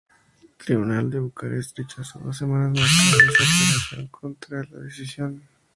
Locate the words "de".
1.11-1.19